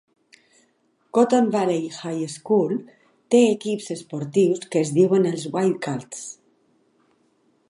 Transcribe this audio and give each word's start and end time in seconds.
Cotton 1.17 1.51
Valley 1.55 1.83
High 1.97 2.25
School 2.37 2.75
té 3.35 3.43
equips 3.51 3.93
esportius 3.99 4.67
que 4.73 4.85
es 4.85 4.97
diuen 4.99 5.33
els 5.35 5.49
Wildcats. 5.59 6.29